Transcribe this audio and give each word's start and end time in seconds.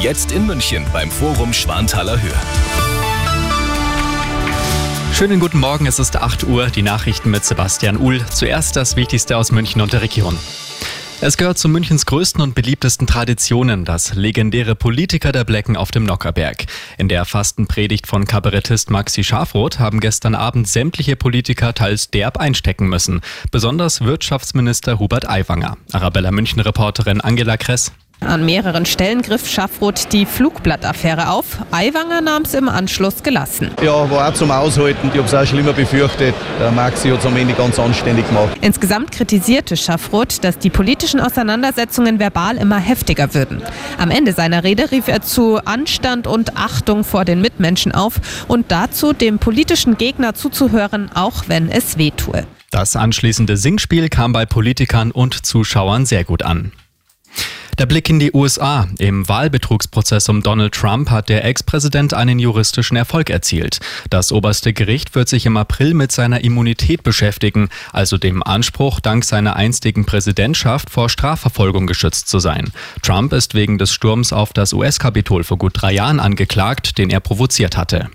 Jetzt 0.00 0.30
in 0.30 0.46
München 0.46 0.86
beim 0.92 1.10
Forum 1.10 1.52
Schwanthaler 1.52 2.22
Höhe. 2.22 2.30
Schönen 5.12 5.40
guten 5.40 5.58
Morgen, 5.58 5.86
es 5.86 5.98
ist 5.98 6.16
8 6.16 6.44
Uhr, 6.44 6.66
die 6.66 6.82
Nachrichten 6.82 7.32
mit 7.32 7.44
Sebastian 7.44 7.96
Uhl. 7.96 8.24
Zuerst 8.30 8.76
das 8.76 8.94
Wichtigste 8.94 9.36
aus 9.36 9.50
München 9.50 9.80
und 9.80 9.92
der 9.92 10.00
Region. 10.00 10.38
Es 11.20 11.36
gehört 11.36 11.58
zu 11.58 11.68
Münchens 11.68 12.06
größten 12.06 12.40
und 12.40 12.54
beliebtesten 12.54 13.08
Traditionen, 13.08 13.84
das 13.84 14.14
legendäre 14.14 14.76
Politiker 14.76 15.32
der 15.32 15.42
Blecken 15.42 15.76
auf 15.76 15.90
dem 15.90 16.04
Nockerberg. 16.04 16.66
In 16.96 17.08
der 17.08 17.24
Fastenpredigt 17.24 18.06
von 18.06 18.24
Kabarettist 18.24 18.90
Maxi 18.90 19.24
Schafroth 19.24 19.80
haben 19.80 19.98
gestern 19.98 20.36
Abend 20.36 20.68
sämtliche 20.68 21.16
Politiker 21.16 21.74
teils 21.74 22.12
derb 22.12 22.36
einstecken 22.36 22.88
müssen. 22.88 23.20
Besonders 23.50 24.00
Wirtschaftsminister 24.00 25.00
Hubert 25.00 25.28
Aiwanger. 25.28 25.76
Arabella 25.90 26.30
München-Reporterin 26.30 27.20
Angela 27.20 27.56
Kress. 27.56 27.90
An 28.20 28.44
mehreren 28.44 28.84
Stellen 28.84 29.22
griff 29.22 29.48
Schaffroth 29.48 30.12
die 30.12 30.26
Flugblattaffäre 30.26 31.30
auf. 31.30 31.58
Aiwanger 31.70 32.20
nahm 32.20 32.42
es 32.42 32.52
im 32.52 32.68
Anschluss 32.68 33.22
gelassen. 33.22 33.70
Ja, 33.82 34.10
war 34.10 34.28
auch 34.28 34.34
zum 34.34 34.50
Aushalten. 34.50 35.08
Ich 35.12 35.18
habe 35.18 35.26
es 35.26 35.34
auch 35.34 35.46
schlimmer 35.46 35.72
befürchtet. 35.72 36.34
Der 36.60 36.70
Maxi 36.72 37.10
hat 37.10 37.20
es 37.20 37.26
am 37.26 37.36
Ende 37.36 37.54
ganz 37.54 37.78
anständig 37.78 38.26
gemacht. 38.28 38.50
Insgesamt 38.60 39.12
kritisierte 39.12 39.76
Schaffroth, 39.76 40.42
dass 40.42 40.58
die 40.58 40.68
politischen 40.68 41.20
Auseinandersetzungen 41.20 42.18
verbal 42.18 42.56
immer 42.56 42.78
heftiger 42.78 43.32
würden. 43.34 43.62
Am 43.98 44.10
Ende 44.10 44.32
seiner 44.32 44.64
Rede 44.64 44.90
rief 44.90 45.08
er 45.08 45.22
zu 45.22 45.58
Anstand 45.64 46.26
und 46.26 46.56
Achtung 46.56 47.04
vor 47.04 47.24
den 47.24 47.40
Mitmenschen 47.40 47.92
auf 47.92 48.20
und 48.48 48.72
dazu, 48.72 49.12
dem 49.12 49.38
politischen 49.38 49.96
Gegner 49.96 50.34
zuzuhören, 50.34 51.10
auch 51.14 51.44
wenn 51.46 51.70
es 51.70 51.96
weh 51.98 52.10
tue. 52.10 52.44
Das 52.70 52.96
anschließende 52.96 53.56
Singspiel 53.56 54.08
kam 54.08 54.32
bei 54.32 54.44
Politikern 54.44 55.12
und 55.12 55.46
Zuschauern 55.46 56.04
sehr 56.04 56.24
gut 56.24 56.42
an. 56.42 56.72
Der 57.78 57.86
Blick 57.86 58.10
in 58.10 58.18
die 58.18 58.32
USA. 58.32 58.88
Im 58.98 59.28
Wahlbetrugsprozess 59.28 60.28
um 60.28 60.42
Donald 60.42 60.74
Trump 60.74 61.10
hat 61.10 61.28
der 61.28 61.44
Ex-Präsident 61.44 62.12
einen 62.12 62.40
juristischen 62.40 62.96
Erfolg 62.96 63.30
erzielt. 63.30 63.78
Das 64.10 64.32
oberste 64.32 64.72
Gericht 64.72 65.14
wird 65.14 65.28
sich 65.28 65.46
im 65.46 65.56
April 65.56 65.94
mit 65.94 66.10
seiner 66.10 66.42
Immunität 66.42 67.04
beschäftigen, 67.04 67.68
also 67.92 68.18
dem 68.18 68.42
Anspruch, 68.42 68.98
dank 68.98 69.24
seiner 69.24 69.54
einstigen 69.54 70.06
Präsidentschaft 70.06 70.90
vor 70.90 71.08
Strafverfolgung 71.08 71.86
geschützt 71.86 72.26
zu 72.26 72.40
sein. 72.40 72.72
Trump 73.02 73.32
ist 73.32 73.54
wegen 73.54 73.78
des 73.78 73.92
Sturms 73.92 74.32
auf 74.32 74.52
das 74.52 74.72
US-Kapitol 74.72 75.44
vor 75.44 75.56
gut 75.58 75.80
drei 75.80 75.92
Jahren 75.92 76.18
angeklagt, 76.18 76.98
den 76.98 77.10
er 77.10 77.20
provoziert 77.20 77.76
hatte. 77.76 78.10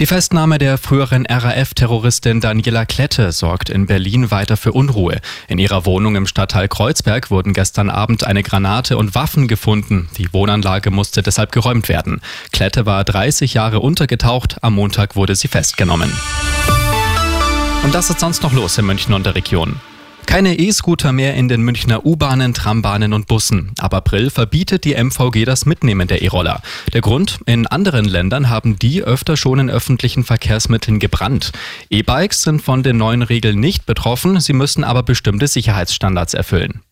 Die 0.00 0.06
Festnahme 0.06 0.58
der 0.58 0.78
früheren 0.78 1.26
RAF-Terroristin 1.26 2.40
Daniela 2.40 2.86
Klette 2.86 3.32
sorgt 3.32 3.68
in 3.68 3.86
Berlin 3.86 4.30
weiter 4.30 4.56
für 4.56 4.70
Unruhe. 4.70 5.16
In 5.48 5.58
ihrer 5.58 5.86
Wohnung 5.86 6.14
im 6.14 6.28
Stadtteil 6.28 6.68
Kreuzberg 6.68 7.32
wurden 7.32 7.52
gestern 7.52 7.90
Abend 7.90 8.22
eine 8.22 8.44
Granate 8.44 8.96
und 8.96 9.16
Waffen 9.16 9.48
gefunden. 9.48 10.08
Die 10.16 10.32
Wohnanlage 10.32 10.92
musste 10.92 11.24
deshalb 11.24 11.50
geräumt 11.50 11.88
werden. 11.88 12.20
Klette 12.52 12.86
war 12.86 13.02
30 13.02 13.54
Jahre 13.54 13.80
untergetaucht. 13.80 14.62
Am 14.62 14.74
Montag 14.74 15.16
wurde 15.16 15.34
sie 15.34 15.48
festgenommen. 15.48 16.12
Und 17.82 17.92
das 17.92 18.08
ist 18.08 18.20
sonst 18.20 18.44
noch 18.44 18.52
los 18.52 18.78
in 18.78 18.86
München 18.86 19.14
und 19.14 19.26
der 19.26 19.34
Region. 19.34 19.80
Keine 20.28 20.58
E-Scooter 20.58 21.14
mehr 21.14 21.32
in 21.36 21.48
den 21.48 21.62
Münchner 21.62 22.04
U-Bahnen, 22.04 22.52
Trambahnen 22.52 23.14
und 23.14 23.28
Bussen. 23.28 23.72
Ab 23.78 23.94
April 23.94 24.28
verbietet 24.28 24.84
die 24.84 24.92
MVG 24.92 25.46
das 25.46 25.64
Mitnehmen 25.64 26.06
der 26.06 26.20
E-Roller. 26.20 26.60
Der 26.92 27.00
Grund? 27.00 27.40
In 27.46 27.66
anderen 27.66 28.04
Ländern 28.04 28.50
haben 28.50 28.78
die 28.78 29.02
öfter 29.02 29.38
schon 29.38 29.58
in 29.58 29.70
öffentlichen 29.70 30.24
Verkehrsmitteln 30.24 30.98
gebrannt. 30.98 31.52
E-Bikes 31.88 32.42
sind 32.42 32.60
von 32.60 32.82
den 32.82 32.98
neuen 32.98 33.22
Regeln 33.22 33.58
nicht 33.58 33.86
betroffen, 33.86 34.38
sie 34.38 34.52
müssen 34.52 34.84
aber 34.84 35.02
bestimmte 35.02 35.48
Sicherheitsstandards 35.48 36.34
erfüllen. 36.34 36.82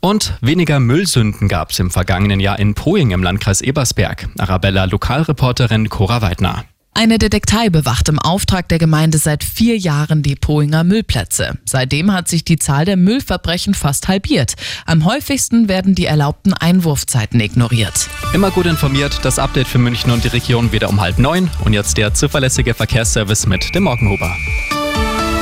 Und 0.00 0.34
weniger 0.42 0.78
Müllsünden 0.78 1.48
gab 1.48 1.70
es 1.70 1.78
im 1.78 1.90
vergangenen 1.90 2.38
Jahr 2.38 2.58
in 2.58 2.74
Poing 2.74 3.12
im 3.12 3.22
Landkreis 3.22 3.62
Ebersberg. 3.62 4.28
Arabella 4.36 4.84
Lokalreporterin 4.84 5.88
Cora 5.88 6.20
Weidner. 6.20 6.66
Eine 7.00 7.18
Detektei 7.18 7.70
bewacht 7.70 8.08
im 8.08 8.18
Auftrag 8.18 8.68
der 8.70 8.80
Gemeinde 8.80 9.18
seit 9.18 9.44
vier 9.44 9.78
Jahren 9.78 10.24
die 10.24 10.34
Poinger 10.34 10.82
Müllplätze. 10.82 11.56
Seitdem 11.64 12.12
hat 12.12 12.26
sich 12.26 12.42
die 12.42 12.58
Zahl 12.58 12.86
der 12.86 12.96
Müllverbrechen 12.96 13.74
fast 13.74 14.08
halbiert. 14.08 14.54
Am 14.84 15.04
häufigsten 15.04 15.68
werden 15.68 15.94
die 15.94 16.06
erlaubten 16.06 16.54
Einwurfzeiten 16.54 17.38
ignoriert. 17.38 18.08
Immer 18.34 18.50
gut 18.50 18.66
informiert, 18.66 19.20
das 19.22 19.38
Update 19.38 19.68
für 19.68 19.78
München 19.78 20.10
und 20.10 20.24
die 20.24 20.28
Region 20.28 20.72
wieder 20.72 20.88
um 20.88 21.00
halb 21.00 21.20
neun. 21.20 21.48
Und 21.64 21.72
jetzt 21.72 21.98
der 21.98 22.14
zuverlässige 22.14 22.74
Verkehrsservice 22.74 23.46
mit 23.46 23.76
dem 23.76 23.84
Morgenhuber. 23.84 24.34